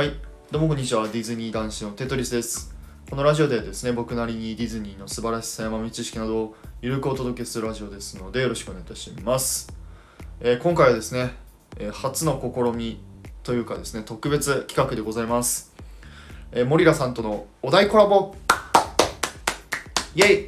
[0.00, 0.14] はい、
[0.50, 1.06] どうもこんにちは。
[1.08, 2.74] ディズニー男子のテトリスです。
[3.10, 9.70] このラジオではですね、僕なりにディズニーの素晴らしさや豆知識などをゆるくお届けするラジオですので、よろしくお願いいたします。
[10.40, 11.34] えー今回はですね、
[11.76, 12.98] えー初の試み
[13.42, 15.74] というかですね、特別企画でございます。
[16.52, 18.34] えー、モリラさんとのお題コラボ
[20.14, 20.46] イェイ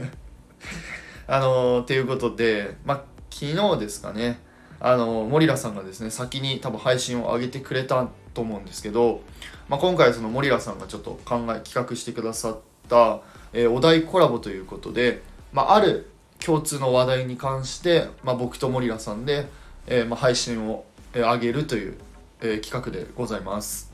[1.28, 4.40] あのー、ということで、ま、昨日ですかね、
[4.86, 9.22] あのー、モリラさんがですね、先に多分配信を上げてくれたと思うんですけど、
[9.66, 13.22] まあ、今回そのモリラさんがちょっと考え、企画してくださった、
[13.54, 15.22] えーお題コラボということで、
[15.54, 19.46] まあ、ある共通の話題に関して、まあ、僕とモリラさんで、
[19.86, 21.96] えーま、配信を、え上げるという、
[22.42, 23.90] え企画でございます。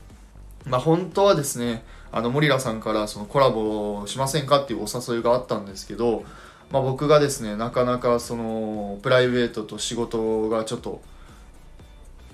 [0.65, 6.25] まあ、本当はですね、あのモリラさんからそのコラボしませんかっていうお誘いがあったんですけど、
[6.71, 11.01] まあ、僕がですねなかなかそのプライベートと仕事がちょっと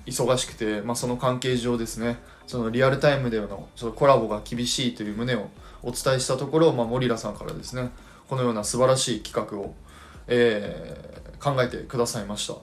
[0.06, 5.50] 忙しくて、まあ、その関係上ですねそのリアルタイムでのちょっとコラボが厳しいという旨を
[5.82, 7.90] お伝えしたところ、まあ、モリラさんからですね
[8.28, 9.74] このような素晴らしい企画を、
[10.26, 12.54] えー考えてくださいました。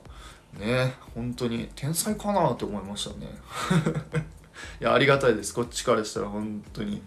[0.60, 3.28] ね本当に天才かなって思いましたね。
[4.80, 5.54] いやありがたいです。
[5.54, 7.02] こっちからしたら本当に。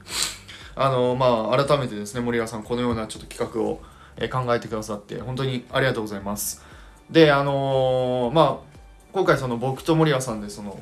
[0.74, 3.80] あのまあ改めてですね森川さんこのようなちょっと企画を、
[4.18, 6.62] え考えてくださって本当にありがとうございます。
[7.10, 8.68] であのーまあ
[9.12, 10.78] 今回その僕と森川さんでその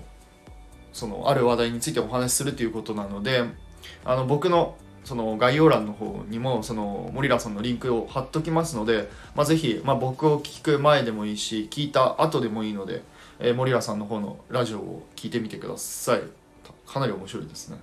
[0.93, 3.45] そのある話題についてお話しするということなので
[4.05, 13.03] あの僕のその概要欄の方にもその森ラさんのリンクを貼っときますので、まあ、ぜひ、まあ、僕を聞く前でもいいし聞いた後でもいいので、
[13.39, 16.23] えー森ラさんの方のラジオを聞いてみてください。
[16.87, 17.79] かなり面白いですね、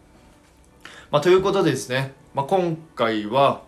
[1.12, 3.62] まあ、ということでですね、まあ、今回は、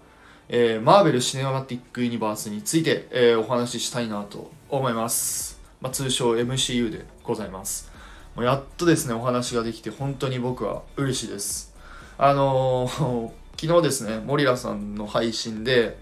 [0.47, 7.91] えーマーベル・シネマティック・ユニバースについて、えーお話ししたいなと思います、まあ、通称 MCU でございます。
[8.35, 11.73] もうやっとですねお話ができて本当に僕は嬉しいです。
[12.19, 13.29] あのー
[13.59, 15.97] 昨日ですね森ラさんの配信で、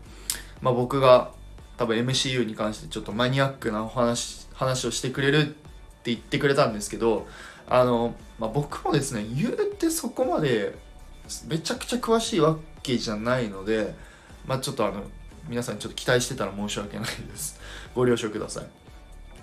[0.61, 1.31] まあ、僕が
[1.77, 5.53] 多分 MCU に関してちょっとマニアックなお話話をしてくれるって
[6.05, 7.27] 言ってくれたんですけど
[7.69, 10.75] あの、まあ、僕もですね言うてそこまで
[11.47, 13.95] めちゃくちゃ詳しいわけじゃないので、
[14.45, 15.03] まあ、ちょっとあの
[15.47, 17.59] 皆さんにちょっと期待してたら申し訳ないです。
[17.95, 18.65] ご了承ください。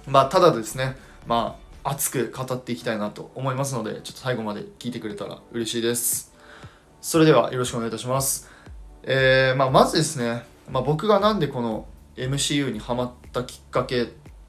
[0.07, 0.97] まあただですね
[1.27, 6.33] まあ熱く語っていきたいなと思いますのでちょっと最後まで聞いてくれたら嬉しいです。
[7.01, 8.51] それではよろしくお願いいたします。
[9.03, 14.07] えーまあ、まずですね、まあ、僕がなんでこの MCU にハマったきっかけっ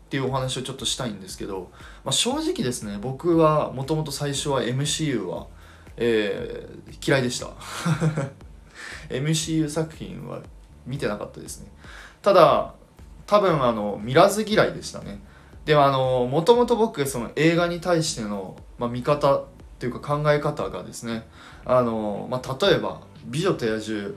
[0.09, 1.71] ていうお話をちょっとしたいんですけど、
[2.03, 5.47] まあ、正直ですね僕はもともと最初は MCU は、
[5.97, 7.47] えー嫌いでした。
[9.11, 10.41] MCU 作品は
[10.85, 11.71] 見てなかったですね。
[12.21, 12.73] ただ
[13.27, 15.21] 多分あの見らず嫌いでしたね。
[15.65, 19.45] でもあのもともと僕その映画に対しての、まあ、見方っ
[19.79, 21.27] ていうか考え方がですね
[21.65, 24.15] あの、まあ、例えば「美女と野獣」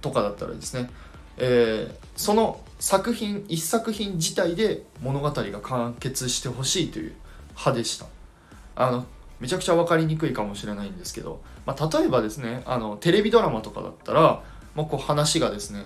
[0.00, 0.90] とかだったらですね、
[1.36, 7.14] えーその作品一作品自体で物語が完結してほしいという
[7.50, 8.04] 派でした。
[8.76, 9.06] あの
[9.40, 14.42] めちゃくちゃ分かりにくいかもしれないんですけど、まあ、例えばですねあのテレビドラマとかだったら、
[14.74, 15.84] まあ、こう話がですね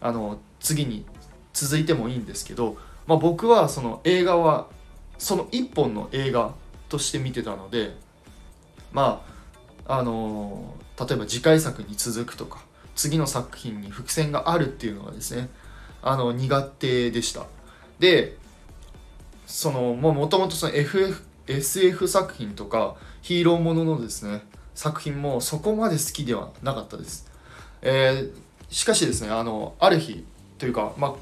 [0.00, 1.04] あの次に
[1.52, 2.76] 続いてもいいんですけど、
[3.06, 4.68] まあ、僕はその映画は
[5.18, 6.54] その一本の映画
[6.88, 7.94] として見てたので
[8.92, 9.22] ま
[9.86, 12.62] ああの例えば次回作に続くとか
[12.94, 15.48] 次の作品に伏線があるっていうのがですね
[16.02, 17.46] あの苦手でした。
[17.98, 18.36] で
[19.46, 24.42] そのもともとその FF SF 作品とかヒーローもののですね
[24.74, 27.30] 作品もそこまで好きではなかったです、
[27.82, 30.24] えーしかしですねあのある日
[30.58, 31.14] というか、まあ、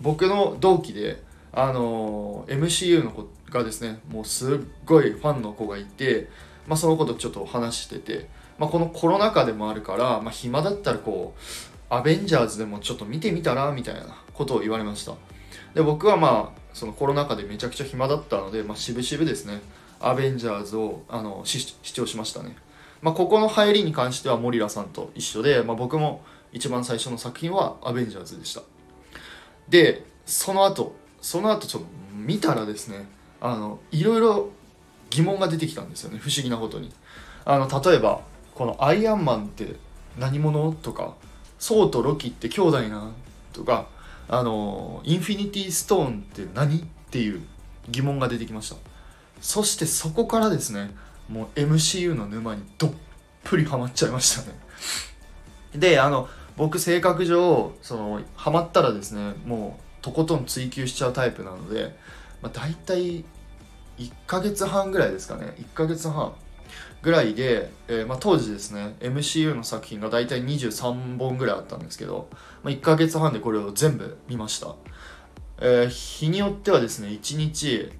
[0.00, 6.28] 僕の同期であの MCU の子がですねもうすっごいファンの子がいて、
[6.66, 11.40] まあ、その子とちょっと話してて、まあ、このコロナ禍でもあるから、まあ、暇だったらこう
[11.88, 15.14] アベンジャーズでもちょっと見てみたらみたいなことを言われました。
[15.74, 19.62] で僕はまあそのコロナ禍でめちゃくちゃ暇だったので、まあ、渋々ですね。
[19.98, 22.54] アベンジャーズをあの視視聴しましたね、
[23.00, 28.60] まあ、ここの入りに関してはモリラさんと一緒で、まあ、僕も一番最初の作品はアベンジャーズでした。
[29.70, 33.08] でその後その後ちょっと見たらですね
[33.40, 34.50] あのいろいろ
[35.08, 36.18] 疑問が出てきたんですよね。
[36.18, 36.92] 不思議なことに。
[37.46, 38.20] あの例えば
[38.54, 39.76] このアイアンマンって
[40.18, 41.14] 何者とか
[41.58, 43.12] ソウとロキって兄弟な
[43.54, 43.86] とか
[44.28, 46.78] あのインフィニティストーンって何？
[46.78, 47.42] っていう
[47.88, 48.76] 疑問が出てきました。
[49.40, 50.90] そしてそこからですね
[51.28, 52.92] もう MCU の沼にどっ
[53.44, 54.58] ぷりハマっちゃいましたね。
[55.74, 61.96] であの僕性格上そのハマったらですねもうとことん追求しちゃうタイプなので、
[62.42, 63.24] まあ、大体
[63.98, 65.54] 1ヶ月半ぐらいですかね。
[65.58, 66.32] 1ヶ月半。
[67.02, 72.28] ぐらいで、えー、まあ、当時ですね MCU の作品が大体23本ぐらいあったんですけど、
[72.62, 74.74] まあ、1ヶ月半でこれを全部見ました、
[75.60, 77.92] えー、日によってはですね1日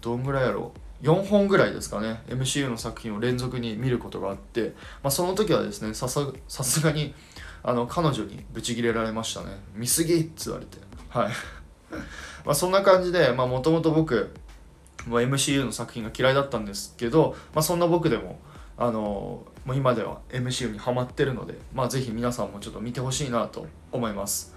[0.00, 0.72] どんぐらいやろ
[1.02, 7.14] う？4本ぐらいですかね MCU の作品を連続に見ることがあって、まあ、その時はですねさすがに
[7.62, 9.58] あの彼女にブチギレられましたね。
[9.74, 10.78] 見すぎっつわれて。
[11.08, 11.32] はい。
[12.44, 14.30] まそんな感じでもともと僕
[15.08, 18.38] ま MCU の作品が嫌いだったんですけど、まあ、そんな僕でも
[18.76, 24.54] あのもう今では MCU にハマってるので、まあ、ぜひ皆さんもちょっと見てほしいなと思います。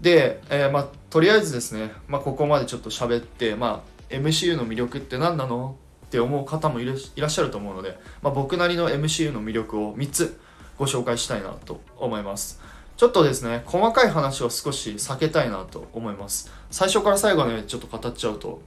[0.00, 5.76] で、えー、まあ、とりあえずですね、まあ、ここまでちょっと喋って、まあ、MCU の魅力って何なの
[6.06, 10.40] って思う方もいらっしゃると思うので、まあ、僕なりの MCU の魅力を3つ
[10.78, 12.60] ご紹介したいなと思います。
[12.96, 16.52] ちょっとですね細かい話を少し避けたいなと思います。
[16.70, 18.62] 最初から最後までちょっと語っちゃうと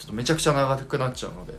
[0.00, 1.52] ちょっとめちゃくちゃ長くなっちゃうので。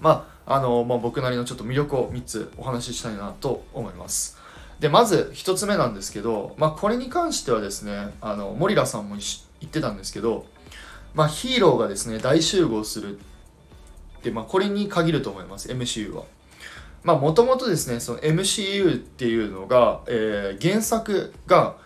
[0.00, 4.38] まああの、まあ、僕なりのちょっと魅力を3つお話ししたいなと思います。
[4.78, 10.46] でまず1つ目なんですけど、まあ、これに関してはですねあのモリラさんも言ってたんですけど、
[11.14, 13.20] まあ、ヒーローがですね大集合するっ
[14.22, 16.24] て、まあ、これに限ると思います MCU は。
[17.02, 21.76] まあもともとですねその MCU っていうのが、えー、原作が、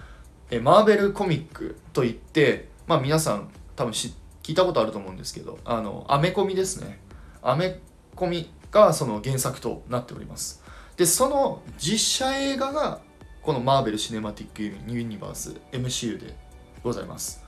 [0.50, 6.99] え、マーベルコミックといってまあ皆さん多分知って聞いたことあると思うんですけどあのアメコミですね。
[7.43, 7.81] アメ
[8.17, 10.65] コミがその原作となっております。
[10.97, 13.00] でその実写映画が
[13.43, 16.35] このマーベル・シネマティック・ユニバース MCU で
[16.83, 17.45] ございます。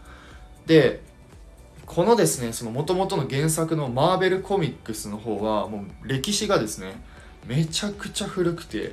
[0.66, 1.00] で
[1.86, 7.02] このですねその元々の原作のマーベルコミックスの方はもう歴史がですね
[7.46, 8.92] めちゃくちゃ古くて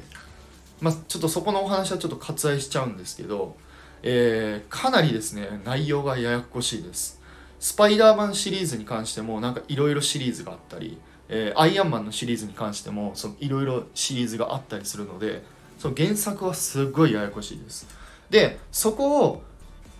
[0.80, 3.58] まあちょっとそこのお話はちょっと割愛しちゃうんですけど、
[4.02, 7.17] えー、かなりですね内容がややこしいです。
[7.60, 11.00] スパイダーマンシリーズに関してもなんかいろいろシリーズがあったり、
[11.30, 15.44] えー、アイアンマンのシリーズに関してもいろいろシリーズがあったりするので
[15.78, 17.88] その原作はすごいややこしいです。
[18.30, 19.44] でそこを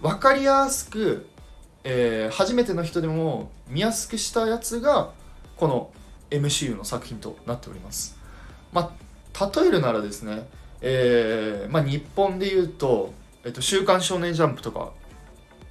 [0.02, 1.28] 分かりやすく、
[1.84, 5.12] えー、初めての人でも見やすくしたやつが
[5.56, 5.92] この
[6.30, 8.18] MCU の作品となっております。
[8.72, 8.94] ま
[9.34, 10.48] あ例えるならですね、
[10.82, 13.14] えーまあ、日本で言うと
[13.46, 14.92] 「えっと、週刊少年ジャンプ」とか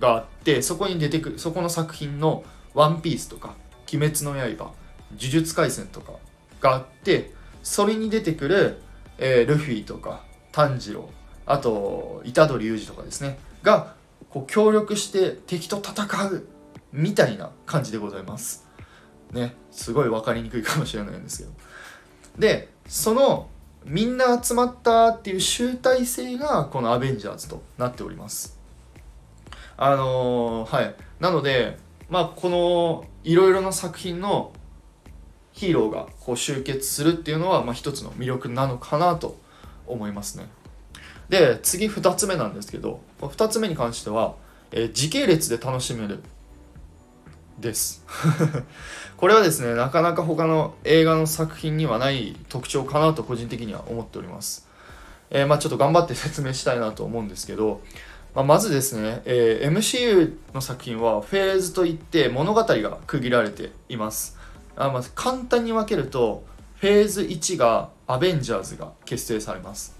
[0.00, 2.44] があってそこに出てくるそこの作品の
[2.74, 3.54] 「ワンピースとか
[3.92, 4.72] 「鬼滅の刃」
[5.16, 6.12] 「呪術廻戦」とか
[6.60, 7.32] があって
[7.62, 8.82] それに出てくる、
[9.18, 10.22] えー、ルフィとか
[10.52, 11.08] 炭治郎
[11.46, 13.94] あと虎杖裕二とかですねが
[14.30, 16.46] こう協力して敵と戦う
[16.92, 18.66] みたいな感じでございます。
[19.32, 21.50] ね、すごい分かりにくいかもしれないんですけど。
[22.38, 23.48] で、その
[23.84, 28.55] みんな集まったっていう集大成がこのアベンジャーズとなっております。
[29.76, 30.94] あのー、はい。
[31.20, 31.78] なので
[32.08, 34.52] まあこのいろいろな作品の
[35.52, 39.38] ヒーローがこう集結するっていうのは、まあ、一つの魅力なのかなと
[39.86, 40.46] 思いますね。
[41.28, 44.36] で次2つ目なんですけど2つ目に関しては、
[44.70, 46.22] えー、時系列で楽しめる。
[47.58, 48.04] です。
[49.16, 54.68] これはですねなかなか他の映画の作品にはない特徴かなと個人的には思っております、
[55.30, 57.80] えー、まあちょっと頑張って説明したいなと思うんですけど
[58.36, 64.36] まあ、まずですね、えー、MCU の作品はフェーズといって物語が区切られています。
[64.76, 69.96] あま簡単に分けるとフェーズ1がアベンジャーズが結成されます。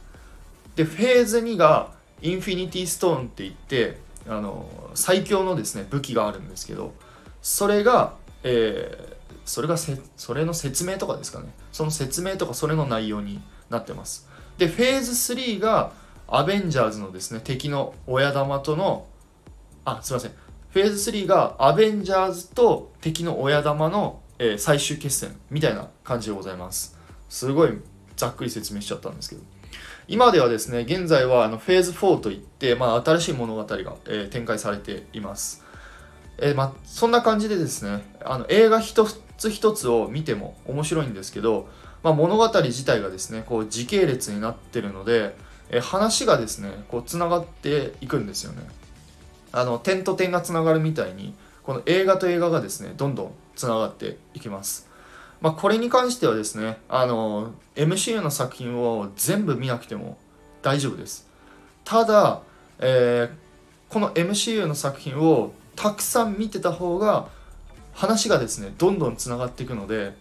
[0.75, 3.97] でフェーズ2がインフィニティストーンって言って
[4.29, 6.93] あの最強のですね武器があるんですけど
[7.41, 11.47] それが、えー、それがせそれの説明とかですかね。
[11.73, 13.41] その説明とかそれの内容に
[13.71, 14.29] なってます。
[14.59, 15.93] でフェーズ3が
[16.29, 19.07] アベンジャーズのですね敵の親玉との
[19.85, 20.33] あすいません。
[20.71, 26.99] フェーズ3がアベンジャーズと敵の親玉の、えー、最終決戦みたいな感じでございます。
[27.29, 27.71] すごい
[28.17, 29.43] ざっくり説明しちゃったんですけど。
[30.09, 35.65] 今ではですね現在はあのフェーズ4といって、まあ、新しい物語が、えー、展開されています。
[36.39, 39.07] えー、まあ、そんな感じでですねあの映画一
[39.39, 41.69] つ一つを見ても面白いんですけど、
[42.03, 45.37] まあ、物語自体がですねこう時系列になってるので
[45.71, 48.63] え話がですねこうつながっていくんですよね。
[49.53, 54.89] あの点と点がつながるみたいにこの映画と映画がですねどんどんつながっていきます。
[55.41, 60.19] まあ、これに関してはですねあの MCU の作品を全部見なくても
[60.63, 61.27] 大丈夫です。
[61.85, 62.43] ただ、
[62.79, 67.29] えー、この MCU の作品をたくさん見てた方が
[67.93, 70.17] 話がですねどんどんつながっていくので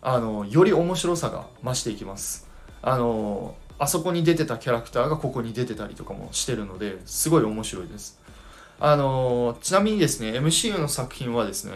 [0.00, 2.48] あのより面白さが増していきます。
[2.82, 8.20] あのあそこに出てたキャラクターがここに出てたりとかもしてるのですごい面白いです。
[8.80, 11.72] あのちなみにですね MCU の作品はですね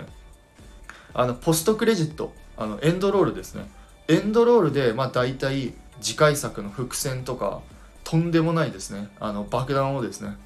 [1.14, 3.68] あのポストクレジットあのエンドロールですね。
[4.08, 7.60] エンドロールでまあ大体次回作の伏線とか
[8.04, 9.08] とんでもないですね。
[9.20, 10.36] あの爆弾をですね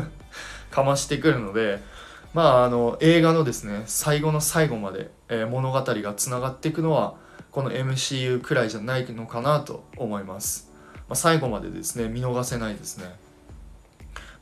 [0.70, 1.82] かましてくるので
[2.34, 7.14] まああの映画のですね最後の最後まで、えー、物語がつながっていくのは
[7.50, 10.70] この MCU くらいじゃないのかなと思います、
[11.08, 13.04] まあ、最後までですね見逃せないですね、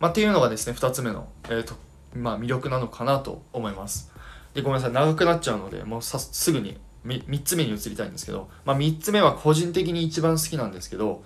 [0.00, 1.74] まあ、っていうのがですね2つ目の、えーと
[2.14, 4.12] まあ、魅力なのかなと思います。
[4.54, 11.22] でごめんなさい長くなっちゃうのでもうさすぐに 3, つ目に移りたいんですけど、まあ、3つ目は個人的に一番好きなんですけど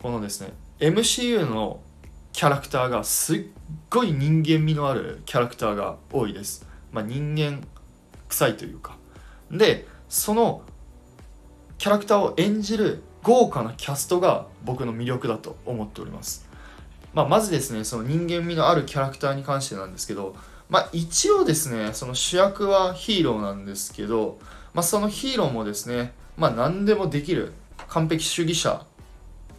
[0.00, 1.80] このですね MCU の
[2.32, 3.44] キャラクターがすっ
[3.88, 7.66] ごい人間味のあるキャラクターが多いです、まあ、人間
[8.28, 8.96] 臭いというか。
[9.50, 10.62] でその
[11.78, 16.48] キャラクターを演じる豪華なキャストが僕の魅力だと思っております、
[17.12, 20.36] まあ、まずですねその人間味のあるキャラクターに関してなんですけど
[20.68, 24.38] まあ一応ですねその主役はヒーローなんですけど
[24.76, 27.54] まあ、そのヒーローもですね、まあ、何でもできる
[27.88, 28.84] 完璧主義者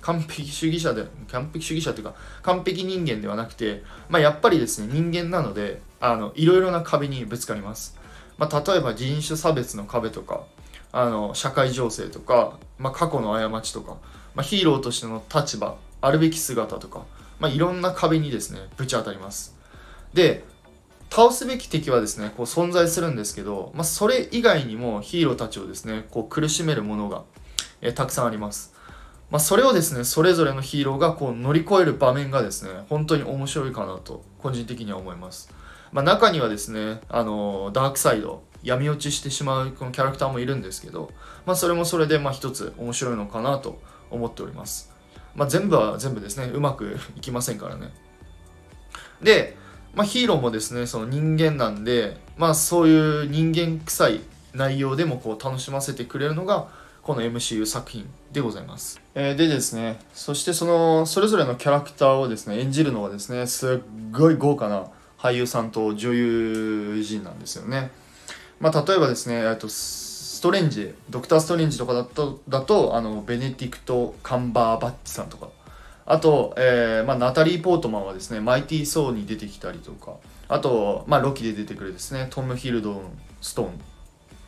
[0.02, 7.98] 完璧主義者で完璧主義者というか完璧人間ではなくて、まあ、やっぱりですね人間なのであのいろいろな壁にぶつかります、
[8.38, 10.44] まあ、例えば人種差別の壁とか
[10.92, 13.98] あの社会情勢とか、まあ、過去の過ちとか、
[14.36, 17.06] まあ、ヒーローとしての立場あるべき姿とか、
[17.40, 19.56] まあ、いろんな壁にですねぶち当たります。
[20.14, 20.44] で
[21.10, 27.24] 倒すべき敵はですねこう存在するんですけど、まあ、それ以外にもヒーローたちをですねこう苦しめるものが、
[27.82, 28.74] え、たくさんあります、
[29.32, 35.50] まあ、それをですねそれぞれのヒーローがこう乗り越える場面がですね本当に面白いかなと個人的には思います、
[35.92, 41.12] まあ、中にはですねあのダークサイド闇落ちしてしまうこのキャラクターもいるんですけど、
[41.46, 44.92] まあ、それもそれでまあ一つ面白いのかなと思っております、
[45.36, 47.92] まあ、全部は全部ですねうまくいきませんからね。
[49.22, 49.58] で
[49.98, 54.22] まあ、ヒーローもですねその人間なんで、まあ、そういう人間臭い
[54.54, 56.68] 内容でもこう楽しませてくれるのが
[57.02, 63.80] この MCU 作品でございます、えー、でですねそしてそのそれぞれのキャラクターをですね演じるのはですねすっ
[64.12, 64.88] ごい豪華な
[65.18, 67.90] 俳優さんと女優陣なんですよね、
[68.60, 75.50] まあ、例えばですねとストレンジドクター・ストレンジとかだとだとあのベネディクト・カンバーバッチさんとか。
[76.10, 80.14] あと、えーまあ、ナタリー・ポートマンはですね、マイティー・ソーに出てきたりとか、
[80.48, 83.02] あと、まあ、ロキで出てくるですね、トム・ヒルドン・
[83.42, 83.70] スト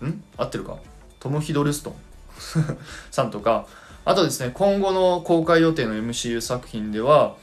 [0.01, 0.23] ーン、ん？
[0.37, 0.77] 合ってるか？
[1.19, 1.95] トム・ヒドルストン。
[3.11, 3.67] さんとか、
[4.05, 7.35] あとですね、今後の公開予定の MCU 作品では、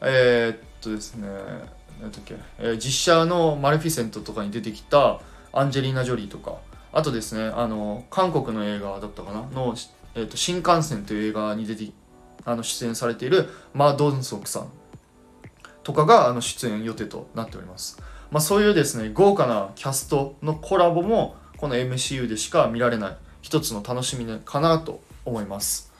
[0.00, 1.28] えー、っとですね、
[2.00, 5.20] 何だっけ、えー、実写のマレフィセントとかに出てきた
[5.54, 6.56] アンジェリーナ・ジョリーとか、
[6.92, 9.40] あとですね、あの、韓国の映画だったかな？
[9.54, 9.74] の、
[10.14, 11.90] えー、っと新幹線という映画に出て
[12.44, 14.68] あの出演されているマ・ドンソクさん
[15.82, 18.00] とかがあの出演予定となっております。
[18.30, 25.92] まあ、そういうですね豪華なキャストのコラボもこの MCU でしか見られない一つの楽しみかなと思います。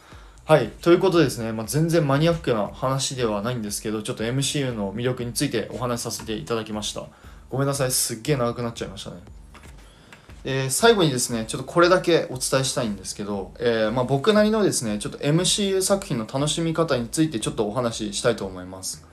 [0.44, 0.68] はい。
[0.68, 7.04] ということでですね、まあ、全然マニアックな話ではないんですけど、ちょっと MCU の魅力についてお話しさせていただきました。
[7.48, 7.90] ごめんなさい。
[7.90, 9.16] すっげえ長くなっちゃいましたね。
[10.46, 19.06] えー、最後にですね、ちょっとこれだけお伝えしたいんですけど、えー、まあ、僕なりのですね、ちょっと MCU 作品の楽しみ方についてちょっとお話ししたいと思います。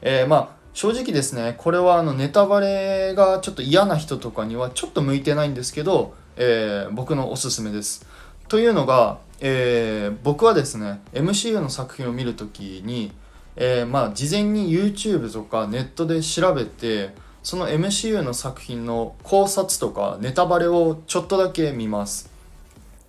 [0.00, 8.06] えー、まあ、正直ですね、これはあのネタバレがちょっと嫌な人とかにはちょっと向いてないんですけど、え僕のおすすめです。
[8.48, 13.12] というのが、え僕はですね、MCU の作品を見るときに、
[13.56, 17.12] えまあ、事前に YouTube とかネットで調べて、
[17.48, 22.30] その MCU の作品の考察とかネタバレをちょっとだけ見ます。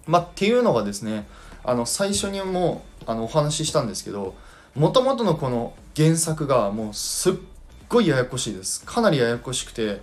[0.08, 1.27] まあ、っていうのがですね
[1.62, 4.36] あの最初にもあのお話ししたんですけど
[4.75, 7.34] もともとのこの原作がもうすっ
[7.89, 10.00] ごいややこしいですかなりややこしくて、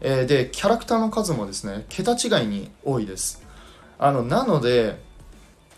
[0.00, 3.42] えー、でキャラクターの数もですね桁違いに多いです
[3.98, 5.00] あのなので、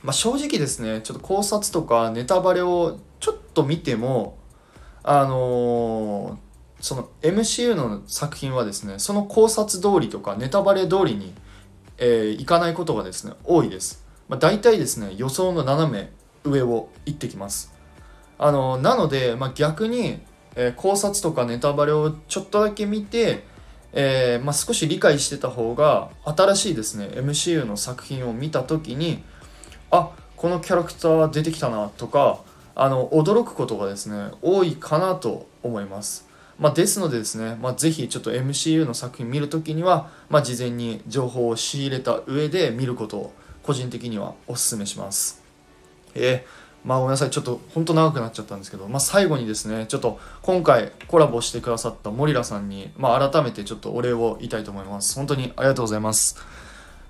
[0.03, 4.37] まあ、正直ですねちょっと考察とかネタバレをちょっと見ても
[5.03, 6.52] あのー
[6.83, 11.33] その MCU の作品はですねその考察通りとかネタバレ通りに、
[11.97, 16.11] えー、いかないことがですね多いです、まあ、大体ですね予想の斜め
[16.45, 17.73] 上を行ってきます。
[18.37, 20.19] あのなので、まあ、逆に、
[20.57, 23.45] えー、考察とかネタバレをちょっとだけ見て、
[23.93, 29.23] えー、まあ、少し理解してた方が新しいですね MCU の作品を見た時に
[29.93, 32.41] あこのキャラクター出てきたなとか
[32.75, 36.32] あの驚くことがですね多いかなと思います。
[36.63, 43.33] まあ、ですのでですね、まあ、ぜひちょっと MCU の作品見るときには、まあ、事前に情報を仕入れた上で見ることを
[43.65, 45.43] 個人的にはお勧めします。
[46.15, 55.17] えー、まあごめんなさい、ちょっと本当長くなっちゃったんですけど、まあ、最後にですね、ちょっと今回コラボしてくださったモリラさんに、まあ、改めてちょっとお礼を言いたいと思います。
[55.17, 56.39] 本当にありがとうございます。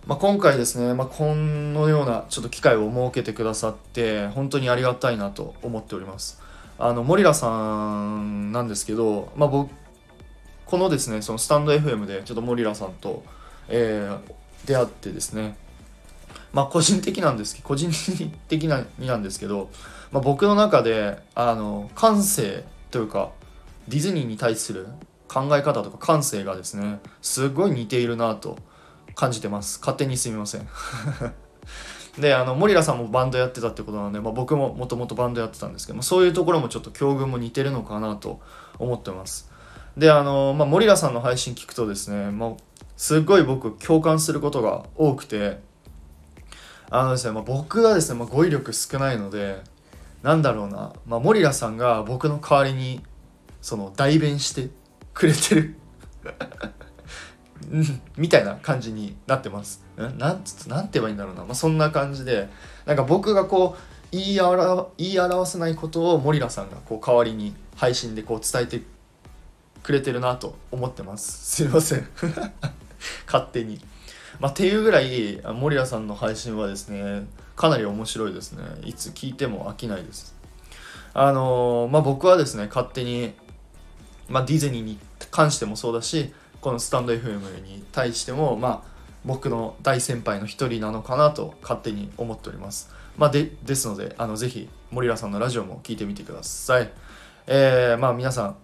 [0.07, 6.41] まあ、今回ですね、まあ、このようなちょっと機会を設けてくださって本当にありがたいなと思っております
[6.79, 7.49] あのモリラさ
[8.19, 9.71] んなんですけど、まあ、僕
[10.67, 13.25] このですねそのスタンド FM でちょっとモリラさんと、
[13.69, 14.21] えー、
[14.67, 15.57] 出会ってですね。
[16.53, 17.91] まあ個人的なんですけど個人
[18.49, 19.71] 的なになんですけど、
[20.11, 23.33] まあ、僕の中であの感性というか
[23.89, 24.87] ディズニーに対する
[25.29, 28.59] 考え方とか感性がですねすごい似ているなと
[29.15, 29.79] 感じてます。
[29.81, 30.69] 勝手にすみません。
[32.19, 38.41] であのモリラさんもバンドやってたってことなので、まあ、僕ももともとバンドやってたんですけど、まあ、そういうところもちょっと境遇も似てるのかなと
[38.79, 39.51] 思ってます。
[39.97, 42.51] であの、まあ、モリラさんの配信聞くとですね、まあ、
[42.97, 45.61] すっごい僕共感することが多くて
[46.91, 49.63] あのですね、まあ、僕はですね、まあ、語彙力少ないので
[50.23, 53.01] なんだろうな、まあ、モリラさんが僕の代わりに
[53.61, 54.71] その代弁して
[55.15, 55.77] くれてる。
[58.17, 59.85] みたいな感じになってます。
[59.97, 62.49] なんつなんて言えばいいんだろうな、まあ、そんな感じで
[62.87, 68.83] なんか僕がこう言い表言い表せないことをモリラさんがこう代わりに配信でこう伝えて
[69.83, 71.57] くれてるなと思ってます。
[71.57, 72.09] すいません
[73.27, 73.81] 勝手に。
[74.41, 80.35] まあ、っていうぐらい森谷さんの配信はですねかなり面白いですねいつ聞いても飽きないです
[81.15, 83.35] あのー、まあ僕はですね勝手に、
[84.29, 84.99] まあ、ディズニーに
[85.31, 88.93] 関してもそうだしこのスタンド FM に対してもまあ
[89.27, 92.91] 僕の大先輩の一人なのかなと勝手に思っております。
[93.19, 96.91] まあでですのであのぜひ森谷さんのラジオも聞いてみてください。
[97.47, 98.57] えー、まあ皆さん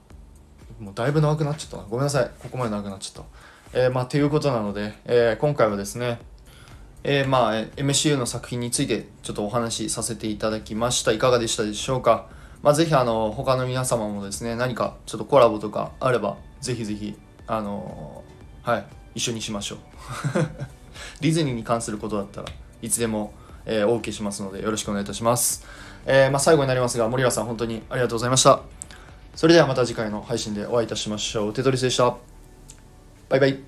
[0.80, 1.82] もうだいぶ長くなっちゃったな。
[1.84, 2.30] ごめんなさい。
[2.38, 3.28] ここまで長くなっちゃった。
[3.72, 6.20] えー、まあ、ということなので、えー、今回はですね、
[7.04, 11.12] えー、まあ、MCU の作品についてちょっとお話しさせていただきました。
[11.12, 12.28] いかがでしたでしょうか。
[12.62, 17.16] まあ、ぜひ、あの、他の皆様もですね、何かちょっとコラボとかあれば、ぜひぜひ、
[17.48, 18.22] あの
[18.62, 19.78] はい、一緒にしましょう。
[21.20, 22.48] ディズニーに関することだったら
[22.82, 23.32] いつでも、
[23.64, 25.66] えー、お受けしますので、よろしくお願いいたします。
[26.06, 28.60] えまあ、最後になりますが、森川さん、本当にありがとうございました。
[29.34, 31.52] それではまた次回の配信でお会いいたしましょう。
[31.52, 32.16] テトリスでした。
[33.28, 33.67] バイバイ。